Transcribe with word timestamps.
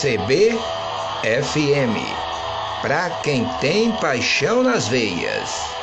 CBFM. 0.00 0.58
Pra 2.82 3.08
quem 3.22 3.46
tem 3.60 3.90
paixão 3.92 4.62
nas 4.62 4.86
veias. 4.88 5.75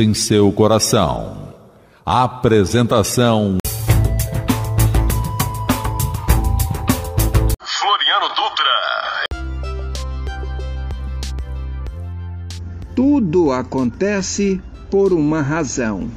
Em 0.00 0.14
seu 0.14 0.50
coração. 0.50 1.52
Apresentação 2.06 3.58
Floriano 7.62 8.28
Dutra. 8.28 9.36
Tudo 12.96 13.52
acontece 13.52 14.60
por 14.90 15.12
uma 15.12 15.42
razão. 15.42 16.10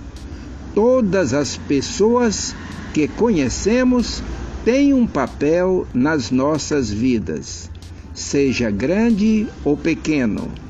Todas 0.74 1.34
as 1.34 1.58
pessoas 1.58 2.56
que 2.94 3.08
conhecemos 3.08 4.24
têm 4.64 4.94
um 4.94 5.06
papel 5.06 5.86
nas 5.94 6.32
nossas 6.32 6.90
vidas, 6.90 7.70
seja 8.14 8.72
grande 8.72 9.46
ou 9.66 9.76
pequeno 9.76 10.63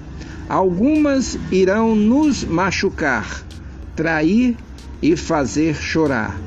Algumas 0.54 1.36
irão 1.52 1.96
nos 1.96 2.44
machucar, 2.44 3.44
trair 3.96 4.56
e 5.02 5.18
fazer 5.18 5.74
chorar, 5.74 6.40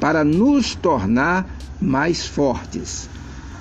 para 0.00 0.24
nos 0.24 0.74
tornar 0.74 1.46
mais 1.78 2.26
fortes. 2.26 3.10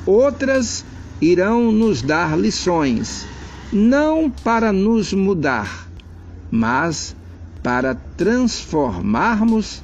Outras 0.06 0.86
irão 1.20 1.74
nos 1.74 2.02
dar 2.02 2.40
lições, 2.40 3.28
não 3.70 4.30
para 4.30 4.72
nos 4.72 5.12
mudar, 5.12 5.90
mas 6.50 7.14
para 7.62 7.94
transformarmos 8.16 9.84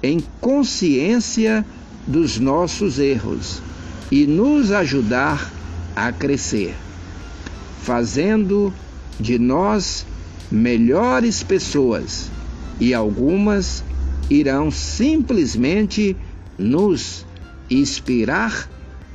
em 0.00 0.22
consciência 0.40 1.66
dos 2.06 2.38
nossos 2.38 3.00
erros 3.00 3.60
e 4.12 4.28
nos 4.28 4.70
ajudar 4.70 5.50
a 5.96 6.12
crescer, 6.12 6.76
fazendo 7.82 8.72
de 9.18 9.38
nós 9.38 10.06
melhores 10.50 11.42
pessoas 11.42 12.30
e 12.80 12.92
algumas 12.92 13.84
irão 14.28 14.70
simplesmente 14.70 16.16
nos 16.58 17.26
inspirar 17.70 18.68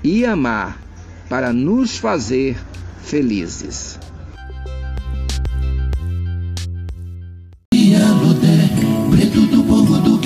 e 0.03 0.25
amar 0.25 0.81
para 1.27 1.53
nos 1.53 1.97
fazer 1.97 2.57
felizes. 3.03 3.99
Preto 7.69 9.41
do 9.47 9.63
povo 9.63 9.99
do 9.99 10.19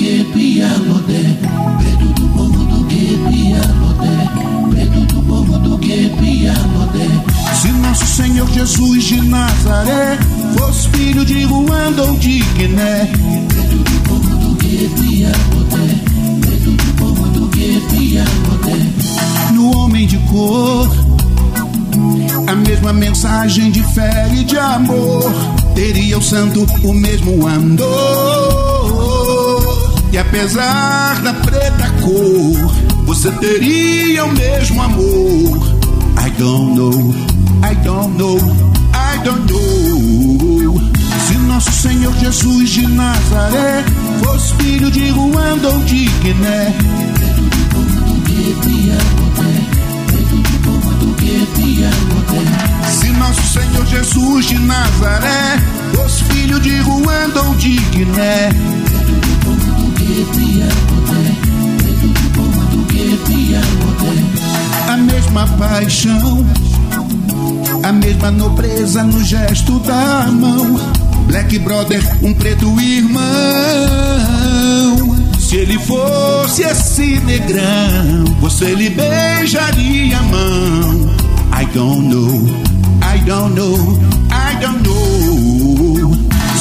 se 7.55 7.71
nosso 7.71 8.05
Senhor 8.05 8.49
Jesus 8.51 9.03
de 9.03 9.21
Nazaré 9.21 10.17
fosse 10.57 10.89
filho 10.89 11.23
de 11.23 11.43
Ruanda 11.43 12.03
ou 12.03 12.17
de 12.17 12.39
Guiné, 12.39 13.11
no 19.53 19.77
homem 19.77 20.07
de 20.07 20.17
cor, 20.29 20.89
a 22.47 22.55
mesma 22.55 22.91
mensagem 22.93 23.71
de 23.71 23.83
fé 23.93 24.31
e 24.33 24.43
de 24.43 24.57
amor, 24.57 25.31
teria 25.75 26.17
o 26.17 26.21
santo 26.21 26.65
o 26.83 26.93
mesmo 26.93 27.47
andor. 27.47 27.93
E 30.11 30.17
apesar 30.17 31.21
da 31.21 31.33
preta 31.33 31.89
cor, 32.01 32.73
você 33.05 33.31
teria 33.33 34.25
o 34.25 34.31
mesmo 34.31 34.81
amor. 34.81 35.83
I 36.25 36.29
don't 36.37 36.75
know 36.75 37.32
I 37.63 37.73
don't 37.75 38.17
know, 38.17 38.37
I 38.93 39.23
don't 39.23 39.45
know. 39.47 40.77
Se 41.27 41.37
nosso 41.37 41.71
Senhor 41.71 42.13
Jesus 42.17 42.69
de 42.69 42.87
Nazaré 42.87 43.85
fosse 44.21 44.53
filho 44.55 44.91
de 44.91 45.09
Ruanda 45.11 45.69
ou 45.69 45.79
de 45.85 46.05
Guiné, 46.21 46.73
se 52.91 53.09
nosso 53.13 53.41
Senhor 53.53 53.85
Jesus 53.85 54.45
de 54.45 54.59
Nazaré 54.59 55.63
fosse 55.95 56.23
filho 56.25 56.59
de 56.59 56.79
Ruanda 56.81 57.41
ou 57.43 57.55
de 57.55 57.77
Guiné, 57.77 58.49
a 64.89 64.97
mesma 64.97 65.47
paixão 65.57 66.45
a 67.83 67.91
mesma 67.91 68.31
nobreza 68.31 69.03
no 69.03 69.21
gesto 69.23 69.77
da 69.79 70.27
mão. 70.31 70.79
Black 71.27 71.59
brother, 71.59 72.01
um 72.21 72.33
preto 72.33 72.79
irmão. 72.79 73.21
Se 75.37 75.57
ele 75.57 75.77
fosse 75.79 76.63
esse 76.63 77.19
negrão, 77.19 78.23
você 78.39 78.73
lhe 78.73 78.89
beijaria 78.89 80.17
a 80.17 80.23
mão. 80.23 81.13
I 81.61 81.65
don't 81.73 82.07
know, 82.07 82.47
I 83.01 83.19
don't 83.25 83.53
know, 83.53 83.99
I 84.31 84.55
don't 84.61 84.81
know. 84.87 86.11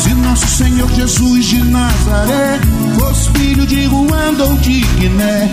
Se 0.02 0.14
nosso 0.14 0.46
Senhor 0.46 0.90
Jesus 0.92 1.46
de 1.46 1.62
Nazaré 1.64 2.58
fosse 2.98 3.30
filho 3.30 3.66
de 3.66 3.86
Ruanda 3.86 4.44
ou 4.44 4.56
de 4.56 4.80
Guiné. 4.80 5.50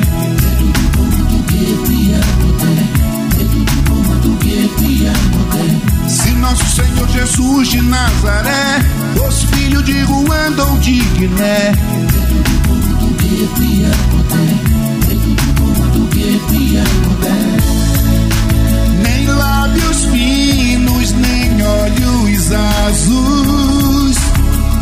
Se 4.80 5.29
nosso 6.50 6.66
Senhor 6.76 7.08
Jesus 7.10 7.68
de 7.68 7.82
Nazaré. 7.82 8.80
Fosse 9.16 9.46
filho 9.48 9.84
de 9.84 10.02
Ruanda 10.02 10.66
ou 10.66 10.78
de 10.80 11.00
Guiné, 11.00 11.72
nem 19.04 19.28
lábios 19.28 20.06
finos, 20.06 21.12
nem 21.12 21.62
olhos 21.62 22.52
azuis, 22.52 24.18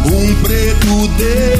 um 0.05 0.35
preto 0.43 1.07
Deus 1.17 1.56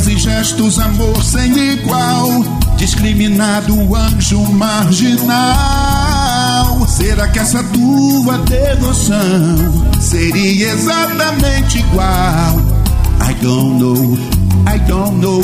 Palavras 0.00 0.08
e 0.08 0.16
gestos, 0.16 0.78
amor 0.78 1.22
sem 1.22 1.72
igual. 1.72 2.42
Discriminado, 2.76 3.74
anjo 3.94 4.40
marginal. 4.52 5.36
Será 6.88 7.28
que 7.28 7.38
essa 7.38 7.62
tua 7.64 8.38
devoção 8.38 9.18
seria 10.00 10.72
exatamente 10.72 11.80
igual? 11.80 12.62
I 13.28 13.34
don't 13.42 13.78
know, 13.78 14.16
I 14.66 14.78
don't 14.86 15.18
know, 15.20 15.42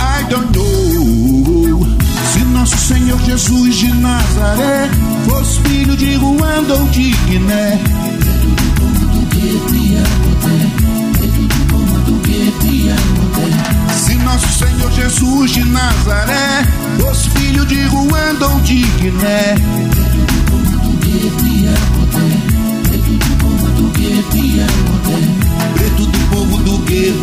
I 0.00 0.24
don't 0.28 0.52
know. 0.52 1.86
Se 2.32 2.40
nosso 2.46 2.76
Senhor 2.78 3.20
Jesus 3.20 3.76
de 3.76 3.92
Nazaré 3.94 4.90
fosse 5.28 5.60
filho 5.60 5.96
de 5.96 6.16
Ruanda 6.16 6.74
ou 6.74 6.88
de 6.88 7.12
Guiné. 7.12 7.78
Nosso 14.32 14.48
Senhor 14.64 14.90
Jesus 14.92 15.50
de 15.50 15.64
Nazaré 15.64 16.64
fosse 16.98 17.28
filho 17.30 17.66
de 17.66 17.84
Ruanda 17.84 18.48
de 18.62 18.82
Guiné, 18.82 19.54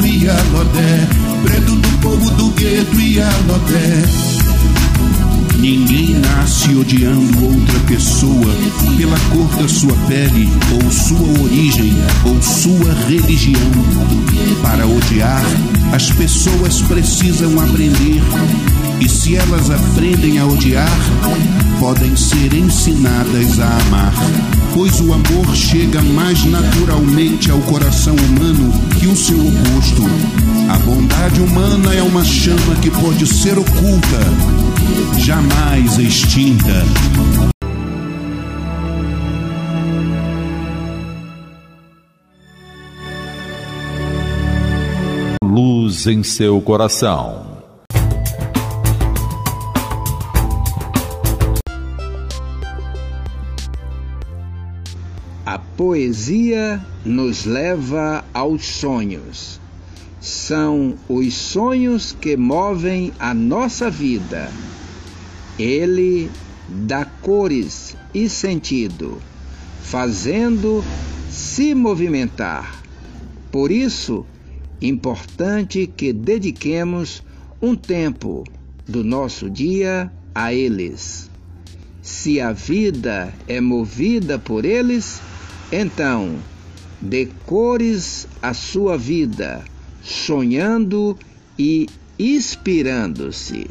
e 0.06 0.30
Alodé, 0.30 1.08
preto 1.44 1.76
do 1.76 1.98
povo 2.00 2.30
do 2.32 2.50
gueto 2.52 3.00
e 3.00 3.22
Alodé. 3.22 4.39
Ninguém 5.60 6.16
nasce 6.20 6.74
odiando 6.74 7.46
outra 7.46 7.80
pessoa 7.82 8.56
pela 8.98 9.20
cor 9.30 9.62
da 9.62 9.68
sua 9.68 9.94
pele, 10.08 10.50
ou 10.74 10.90
sua 10.90 11.44
origem, 11.44 11.94
ou 12.26 12.42
sua 12.42 12.94
religião. 13.10 13.60
Para 14.62 14.88
odiar, 14.88 15.44
as 15.92 16.12
pessoas 16.12 16.82
precisam 16.84 17.60
aprender. 17.60 18.22
E 19.00 19.08
se 19.08 19.36
elas 19.36 19.70
aprendem 19.70 20.40
a 20.40 20.46
odiar, 20.46 21.00
podem 21.80 22.16
ser 22.16 22.54
ensinadas 22.54 23.60
a 23.60 23.78
amar. 23.88 24.14
Pois 24.74 25.00
o 25.00 25.14
amor 25.14 25.56
chega 25.56 26.02
mais 26.02 26.44
naturalmente 26.46 27.50
ao 27.50 27.60
coração 27.60 28.16
humano 28.16 28.72
que 29.00 29.08
o 29.08 29.16
seu 29.16 29.38
oposto. 29.40 30.04
A 30.70 30.78
bondade 30.80 31.42
humana 31.42 31.94
é 31.94 32.04
uma 32.04 32.24
chama 32.26 32.76
que 32.82 32.92
pode 32.92 33.26
ser 33.26 33.58
oculta, 33.58 34.20
jamais 35.18 35.98
extinta. 35.98 36.86
Luz 45.42 46.06
em 46.06 46.22
seu 46.22 46.62
coração. 46.62 47.49
Poesia 55.80 56.86
nos 57.06 57.46
leva 57.46 58.26
aos 58.34 58.66
sonhos. 58.66 59.62
São 60.20 60.96
os 61.08 61.34
sonhos 61.34 62.12
que 62.12 62.36
movem 62.36 63.14
a 63.18 63.34
nossa 63.34 63.90
vida. 63.90 64.52
Ele 65.58 66.30
dá 66.68 67.06
cores 67.06 67.96
e 68.14 68.28
sentido, 68.28 69.20
fazendo 69.82 70.84
se 71.30 71.74
movimentar. 71.74 72.84
Por 73.50 73.72
isso, 73.72 74.26
importante 74.82 75.88
que 75.88 76.12
dediquemos 76.12 77.24
um 77.62 77.74
tempo 77.74 78.44
do 78.86 79.02
nosso 79.02 79.50
dia 79.50 80.12
a 80.36 80.54
eles. 80.54 81.32
Se 82.02 82.42
a 82.42 82.52
vida 82.52 83.34
é 83.48 83.62
movida 83.62 84.38
por 84.38 84.66
eles, 84.66 85.22
então 85.72 86.38
dê 87.02 87.28
cores 87.46 88.28
à 88.42 88.54
sua 88.54 88.98
vida, 88.98 89.64
sonhando 90.02 91.18
e 91.58 91.88
inspirando-se. 92.18 93.70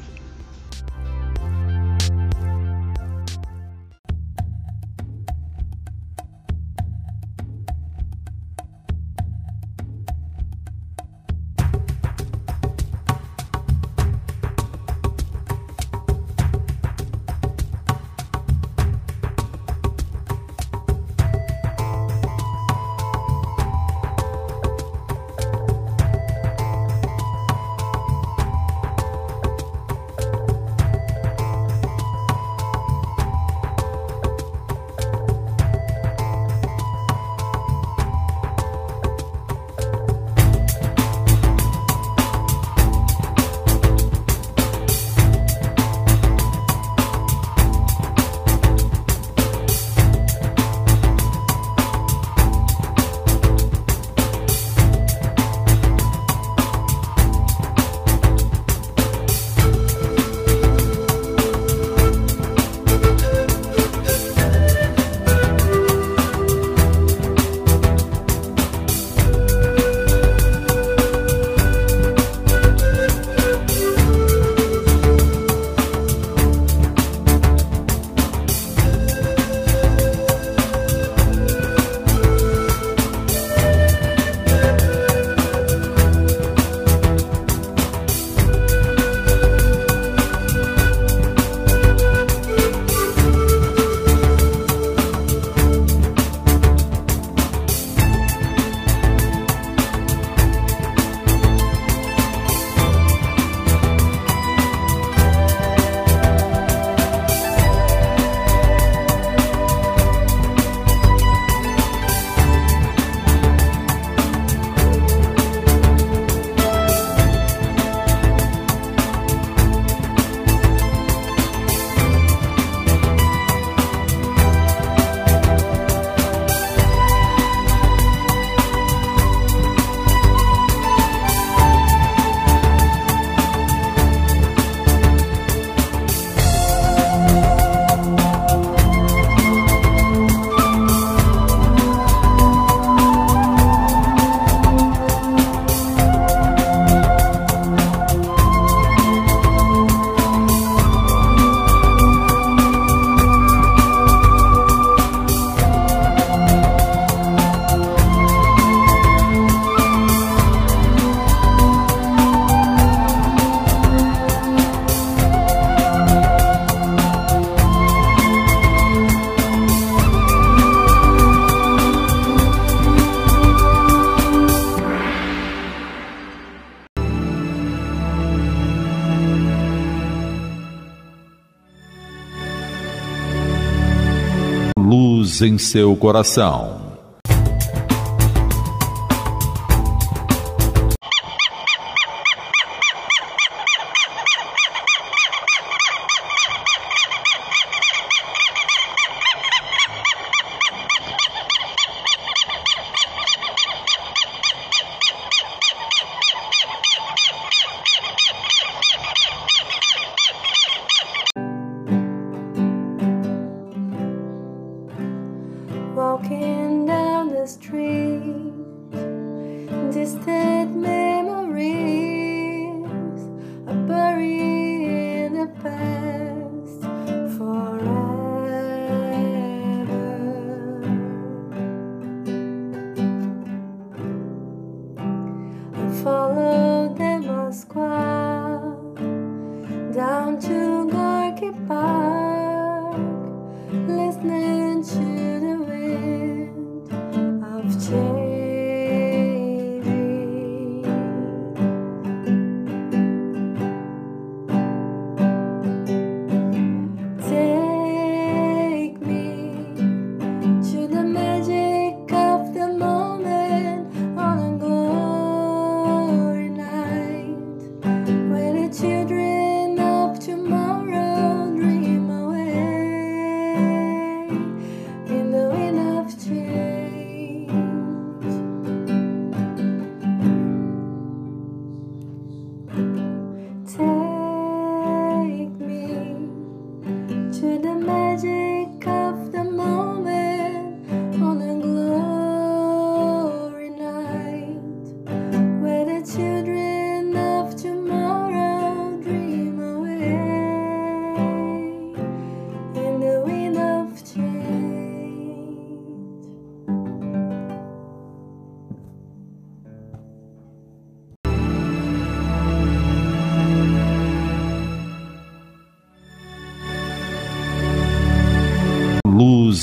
Em 185.48 185.56
seu 185.58 185.96
coração. 185.96 186.77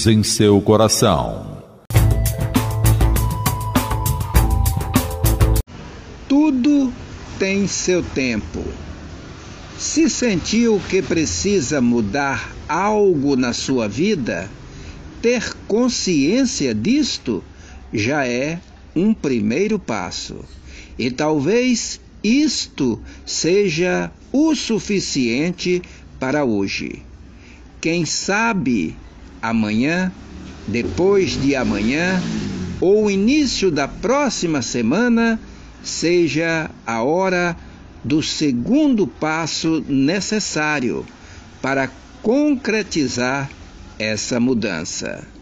Em 0.08 0.24
seu 0.24 0.62
coração. 0.62 1.64
Tudo 6.28 6.94
tem 7.40 7.68
seu 7.68 8.04
tempo. 8.04 8.64
Se 9.78 10.10
sentiu 10.10 10.82
que 10.90 11.02
precisa 11.02 11.82
mudar 11.82 12.56
algo 12.68 13.36
na 13.36 13.54
sua 13.54 13.88
vida, 13.88 14.50
ter 15.22 15.54
consciência 15.68 16.74
disto 16.74 17.44
já 17.94 18.28
é 18.28 18.60
um 18.96 19.14
primeiro 19.14 19.78
passo. 19.78 20.46
E 20.98 21.12
talvez 21.12 22.00
isto 22.24 23.00
seja 23.26 24.12
o 24.32 24.56
suficiente 24.56 25.82
para 26.20 26.46
hoje. 26.46 27.02
Quem 27.82 28.06
sabe 28.06 28.96
amanhã, 29.50 30.12
depois 30.68 31.40
de 31.42 31.56
amanhã 31.56 32.22
ou 32.82 33.10
início 33.10 33.72
da 33.72 33.88
próxima 33.88 34.62
semana 34.62 35.40
seja 35.84 36.70
a 36.86 37.04
hora 37.04 37.56
do 38.04 38.22
segundo 38.22 39.08
passo 39.08 39.84
necessário 39.88 41.06
para 41.62 41.90
concretizar 42.22 43.50
essa 43.98 44.40
mudança. 44.40 45.35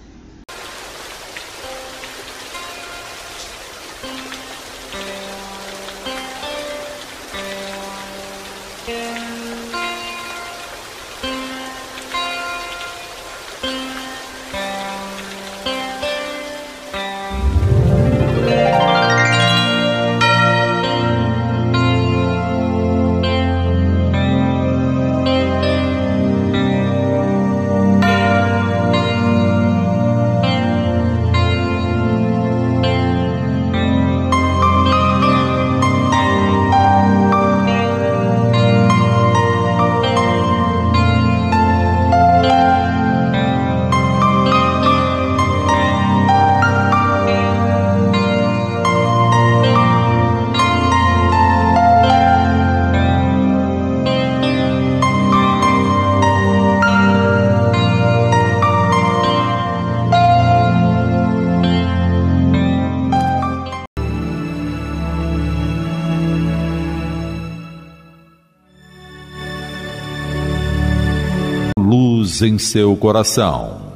Em 72.44 72.58
seu 72.58 72.96
coração. 72.98 73.94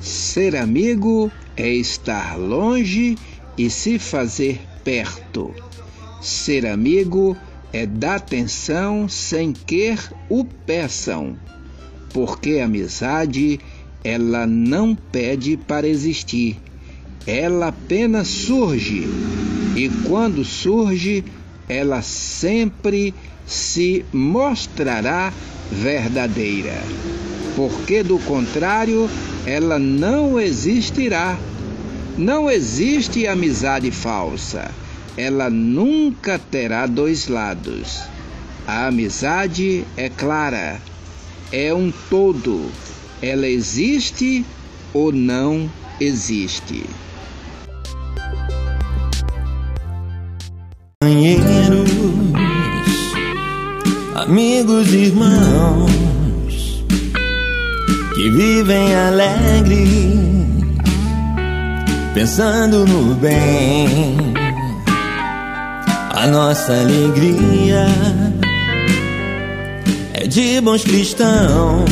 Ser 0.00 0.56
amigo 0.56 1.30
é 1.56 1.68
estar 1.68 2.38
longe 2.38 3.16
e 3.56 3.68
se 3.68 3.98
fazer 3.98 4.60
perto. 4.82 5.54
Ser 6.20 6.66
amigo 6.66 7.36
é 7.72 7.84
dar 7.86 8.16
atenção 8.16 9.08
sem 9.08 9.52
que 9.52 9.94
o 10.28 10.44
peçam, 10.44 11.36
porque 12.12 12.58
a 12.60 12.64
amizade 12.64 13.60
ela 14.02 14.46
não 14.46 14.94
pede 14.94 15.56
para 15.56 15.88
existir, 15.88 16.58
ela 17.26 17.68
apenas 17.68 18.28
surge 18.28 19.08
e 19.76 19.90
quando 20.04 20.42
surge, 20.42 21.22
ela 21.68 22.00
sempre 22.00 23.12
se 23.46 24.04
mostrará 24.10 25.32
verdadeira, 25.70 26.82
porque 27.54 28.02
do 28.02 28.18
contrário, 28.20 29.10
ela 29.44 29.78
não 29.78 30.40
existirá. 30.40 31.38
Não 32.16 32.50
existe 32.50 33.26
amizade 33.26 33.90
falsa, 33.90 34.70
ela 35.18 35.50
nunca 35.50 36.38
terá 36.38 36.86
dois 36.86 37.28
lados. 37.28 38.00
A 38.66 38.86
amizade 38.86 39.84
é 39.94 40.08
clara, 40.08 40.80
é 41.52 41.74
um 41.74 41.92
todo, 42.08 42.70
ela 43.20 43.46
existe 43.46 44.42
ou 44.94 45.12
não 45.12 45.70
existe. 46.00 46.84
Companheiros, 51.02 51.90
amigos, 54.14 54.94
irmãos 54.94 55.92
que 58.14 58.30
vivem 58.30 58.94
alegres, 58.94 59.90
pensando 62.14 62.86
no 62.86 63.14
bem. 63.16 64.16
A 66.14 66.26
nossa 66.28 66.72
alegria 66.72 67.86
é 70.14 70.26
de 70.26 70.62
bons 70.62 70.82
cristãos, 70.82 71.90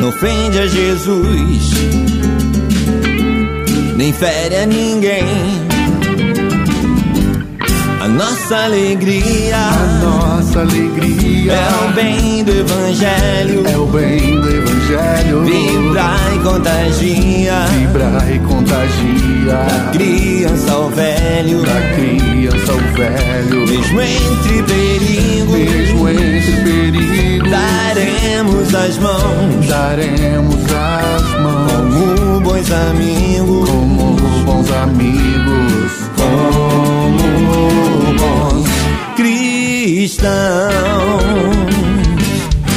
não 0.00 0.08
ofende 0.08 0.58
a 0.58 0.66
Jesus, 0.66 1.72
nem 3.96 4.14
fere 4.14 4.56
a 4.56 4.66
ninguém 4.66 5.69
nossa 8.10 8.64
alegria, 8.64 9.56
a 9.56 9.86
nossa 10.04 10.60
alegria 10.60 11.52
é 11.52 11.88
o 11.88 11.92
bem 11.94 12.44
do 12.44 12.50
Evangelho, 12.52 13.66
é 13.66 13.76
o 13.76 13.86
bem 13.86 14.40
do 14.40 14.48
Evangelho. 14.48 15.44
Vibra 15.44 16.10
e 16.34 16.38
contagia. 16.40 17.66
Vibra 17.70 18.34
e 18.34 18.38
contagia. 18.40 19.20
Da 19.46 19.90
criança 19.92 20.72
ao 20.72 20.90
velho. 20.90 21.62
Da 21.62 21.80
criança 21.94 22.72
ao 22.72 22.78
velho. 22.94 23.66
Mesmo 23.68 24.00
entre 24.00 24.62
perigos. 24.64 25.52
Mesmo 25.52 26.08
entre 26.08 26.52
perigos. 26.64 27.50
Daremos 27.50 28.74
as 28.74 28.98
mãos. 28.98 29.66
Daremos 29.66 30.64
as 30.64 31.40
mãos. 31.40 31.72
Como 31.72 32.40
bons 32.40 32.70
amigos. 32.72 33.68
Como 33.68 34.16
bons 34.44 34.70
amigos. 34.72 35.59
Cristãos. 40.10 40.40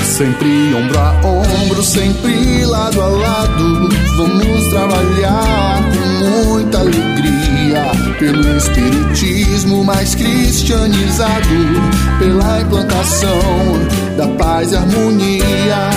Sempre 0.03 0.73
ombro 0.75 0.99
a 0.99 1.11
ombro, 1.25 1.81
sempre 1.81 2.65
lado 2.65 3.01
a 3.01 3.07
lado. 3.07 3.89
Vamos 4.17 4.67
trabalhar 4.67 5.81
com 5.91 6.51
muita 6.53 6.79
alegria 6.79 7.91
pelo 8.19 8.57
espiritismo 8.57 9.83
mais 9.83 10.13
cristianizado, 10.13 11.49
pela 12.19 12.61
implantação 12.61 13.39
da 14.15 14.27
paz 14.27 14.71
e 14.71 14.75
harmonia. 14.75 15.89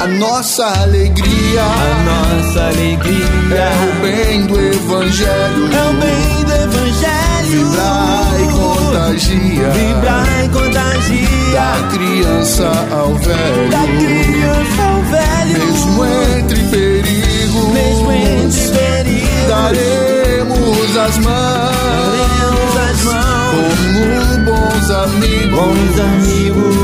A 0.00 0.06
nossa 0.06 0.66
alegria, 0.82 1.43
a 1.58 2.04
nossa 2.04 2.60
alegria 2.66 3.24
é 3.54 3.72
o 3.84 3.92
bem 4.02 4.46
do 4.46 4.60
evangelho, 4.60 5.70
é 5.72 5.84
o 5.88 5.92
bem 5.94 6.44
do 6.44 6.52
evangelho. 6.52 7.24
Vibrar 7.44 8.40
e 8.40 8.48
contagia, 8.52 9.70
vibrar 9.70 10.44
e 10.44 10.48
contagia. 10.48 11.54
Da 11.54 11.88
criança 11.92 12.70
ao 12.90 13.14
velho, 13.14 13.70
da 13.70 13.82
criança 13.98 14.82
ao 14.82 15.02
velho. 15.02 15.66
Mesmo 15.66 16.04
entre 16.36 16.60
perigos, 16.64 17.68
mesmo 17.72 18.12
entre 18.12 18.68
perigos, 18.68 19.48
daremos 19.48 20.96
as 20.96 21.18
mãos, 21.18 21.74
daremos 22.18 22.76
as 22.90 23.04
mãos. 23.04 23.34
Como 23.54 24.44
bons 24.44 24.90
amigos, 24.90 25.50
bons 25.50 26.00
amigos. 26.00 26.83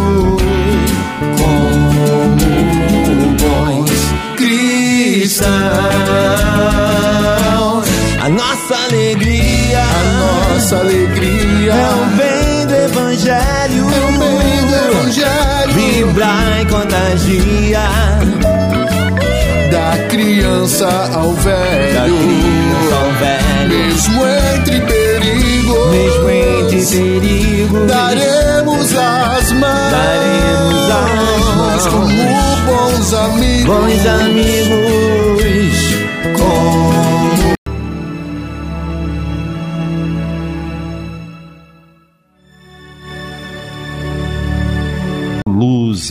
Cristãos. 5.40 5.80
A 8.22 8.28
nossa 8.28 8.74
alegria, 8.86 9.80
a 9.80 10.54
nossa 10.54 10.76
alegria. 10.78 11.72
é 11.72 11.90
o 11.94 12.06
bem 12.16 12.66
do 12.66 12.74
evangelho, 12.74 13.86
é 13.90 14.00
o 14.04 14.12
bem 14.18 14.66
do 14.66 14.74
evangelho. 14.74 15.72
Vibra 15.74 16.34
e 16.60 16.66
contagia. 16.66 17.88
Da 19.70 20.08
criança 20.08 20.88
ao 21.14 21.32
velho, 21.34 21.94
da 21.94 22.04
criança 22.04 22.94
ao 22.96 23.10
velho. 23.12 23.40
Mesmo 23.68 24.26
entre 24.26 24.80
perigos, 24.80 25.90
mesmo 25.90 26.30
entre 26.30 26.80
perigos, 26.86 27.86
daremos 27.86 28.92
as 28.96 29.52
mãos, 29.52 29.90
daremos 29.90 30.90
as 30.90 31.44
mãos 31.56 31.86
como 31.86 32.50
bons 32.66 33.14
amigos, 33.14 33.66
bons 33.66 34.06
amigos, 34.06 34.79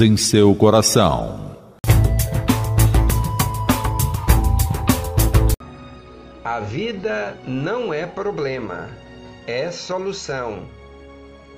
em 0.01 0.15
seu 0.17 0.55
coração. 0.55 1.57
A 6.43 6.59
vida 6.59 7.37
não 7.45 7.93
é 7.93 8.05
problema, 8.05 8.89
é 9.45 9.71
solução. 9.71 10.63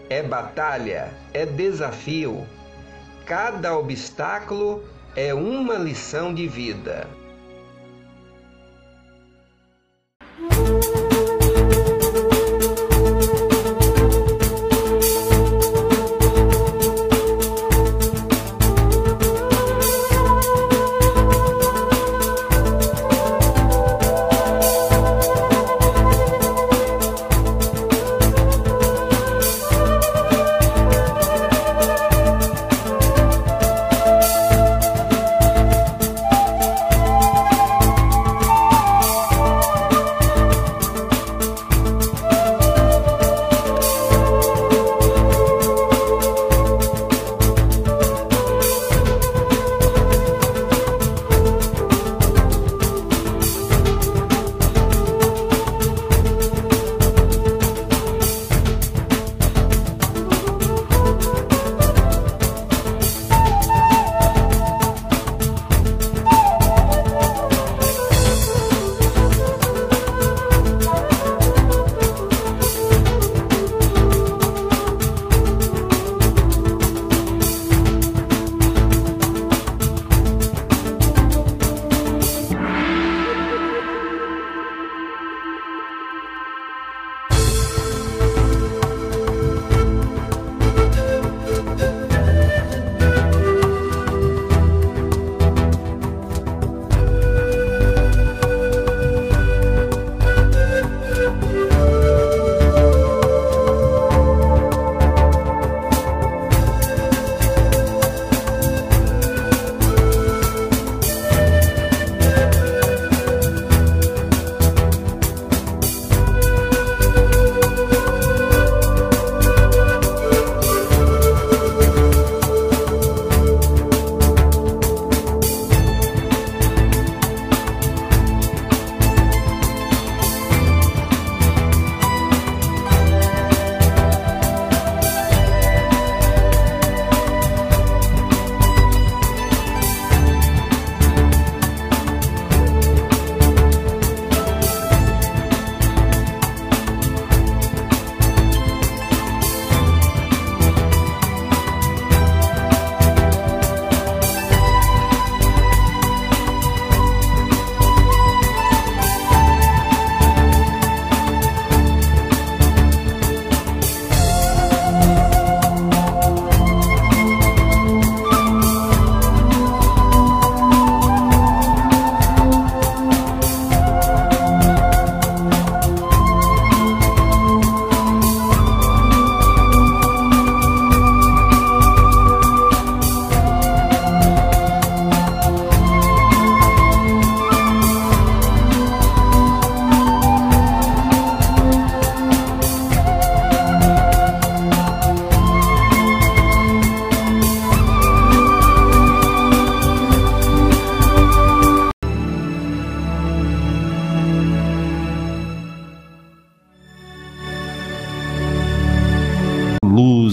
É 0.09 0.21
batalha, 0.21 1.13
é 1.33 1.45
desafio. 1.45 2.45
Cada 3.25 3.77
obstáculo 3.77 4.83
é 5.15 5.33
uma 5.33 5.75
lição 5.75 6.33
de 6.33 6.47
vida. 6.47 7.07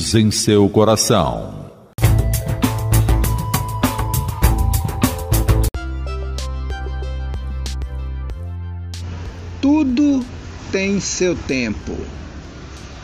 Luz 0.08 0.14
em 0.14 0.30
seu 0.30 0.68
coração. 0.68 1.70
Tudo 9.60 10.24
tem 10.72 11.00
seu 11.00 11.34
tempo. 11.34 11.96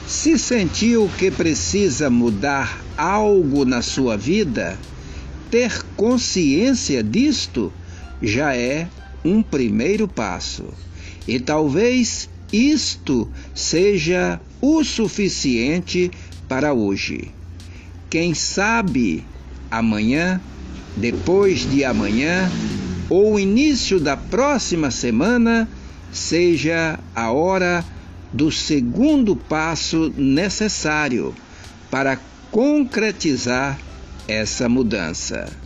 Se 0.06 0.38
sentiu 0.38 1.10
que 1.18 1.30
precisa 1.30 2.08
mudar 2.08 2.82
algo 2.96 3.64
na 3.64 3.82
sua 3.82 4.16
vida, 4.16 4.78
ter 5.50 5.82
consciência 5.96 7.02
disto 7.02 7.72
já 8.22 8.54
é 8.54 8.88
um 9.24 9.42
primeiro 9.42 10.06
passo. 10.06 10.64
E 11.26 11.40
talvez 11.40 12.28
isto 12.52 13.28
seja 13.54 14.40
o 14.60 14.84
suficiente 14.84 16.10
para 16.48 16.72
hoje. 16.72 17.30
Quem 18.10 18.34
sabe 18.34 19.24
amanhã, 19.70 20.40
depois 20.96 21.68
de 21.70 21.84
amanhã 21.84 22.50
ou 23.08 23.38
início 23.38 23.98
da 23.98 24.16
próxima 24.16 24.90
semana 24.90 25.68
seja 26.12 26.98
a 27.14 27.30
hora 27.32 27.84
do 28.32 28.50
segundo 28.50 29.36
passo 29.36 30.12
necessário 30.16 31.34
para 31.90 32.18
concretizar 32.50 33.78
essa 34.26 34.68
mudança. 34.68 35.63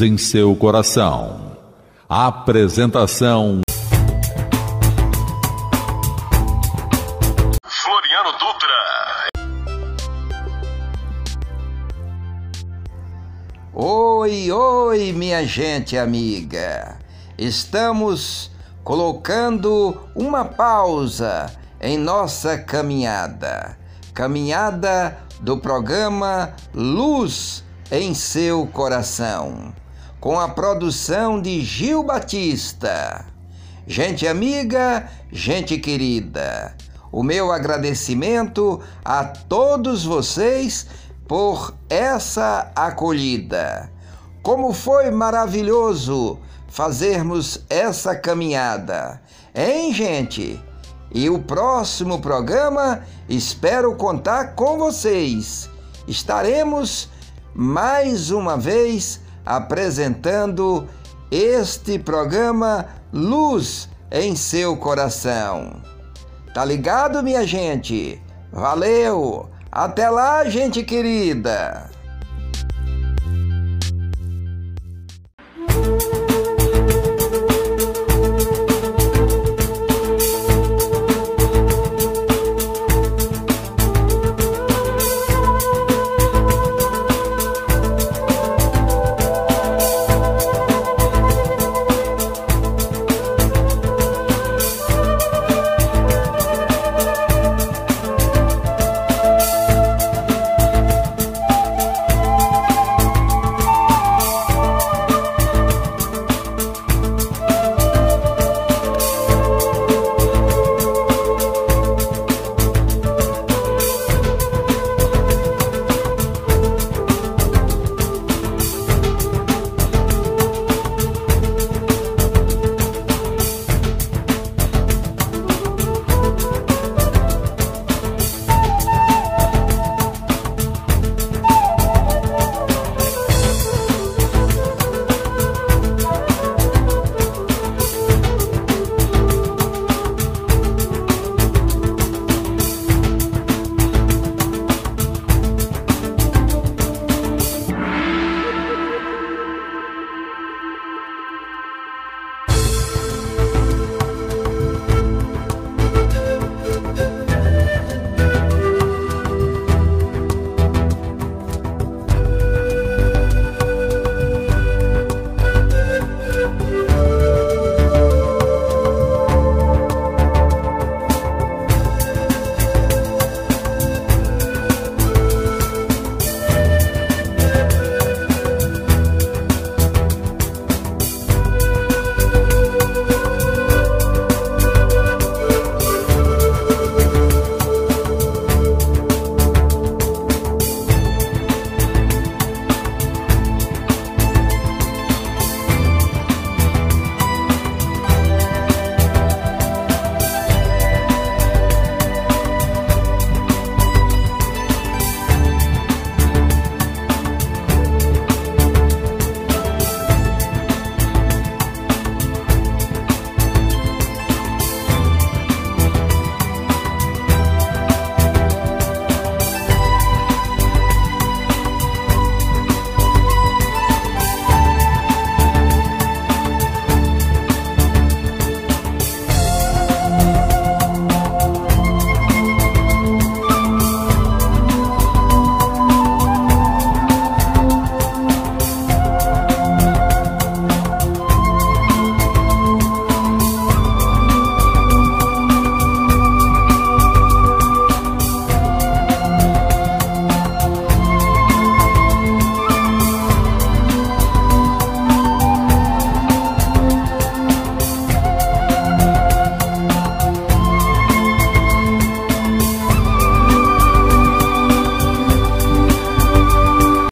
Em 0.00 0.18
seu 0.18 0.56
coração. 0.56 1.56
Apresentação 2.08 3.60
Floriano 7.64 8.32
Dutra. 8.32 9.30
Oi, 13.72 14.50
oi, 14.50 15.12
minha 15.12 15.46
gente 15.46 15.96
amiga. 15.96 16.98
Estamos 17.38 18.50
colocando 18.82 20.08
uma 20.14 20.44
pausa 20.44 21.54
em 21.80 21.96
nossa 21.96 22.58
caminhada. 22.58 23.78
Caminhada 24.12 25.16
do 25.40 25.56
programa 25.58 26.52
Luz 26.74 27.62
em 27.90 28.14
seu 28.14 28.66
coração, 28.66 29.72
com 30.24 30.40
a 30.40 30.48
produção 30.48 31.38
de 31.38 31.60
Gil 31.60 32.02
Batista. 32.02 33.26
Gente 33.86 34.26
amiga, 34.26 35.06
gente 35.30 35.76
querida, 35.76 36.74
o 37.12 37.22
meu 37.22 37.52
agradecimento 37.52 38.80
a 39.04 39.22
todos 39.22 40.02
vocês 40.02 40.86
por 41.28 41.74
essa 41.90 42.72
acolhida. 42.74 43.92
Como 44.42 44.72
foi 44.72 45.10
maravilhoso 45.10 46.38
fazermos 46.68 47.62
essa 47.68 48.16
caminhada, 48.16 49.20
hein, 49.54 49.92
gente? 49.92 50.58
E 51.12 51.28
o 51.28 51.38
próximo 51.38 52.18
programa 52.18 53.02
espero 53.28 53.94
contar 53.94 54.54
com 54.54 54.78
vocês. 54.78 55.68
Estaremos 56.08 57.10
mais 57.54 58.30
uma 58.30 58.56
vez 58.56 59.22
apresentando 59.44 60.88
este 61.30 61.98
programa 61.98 62.86
Luz 63.12 63.88
em 64.10 64.36
seu 64.36 64.76
coração. 64.76 65.82
Tá 66.52 66.64
ligado, 66.64 67.22
minha 67.22 67.46
gente? 67.46 68.20
Valeu! 68.52 69.48
Até 69.70 70.08
lá, 70.08 70.44
gente 70.44 70.84
querida! 70.84 71.93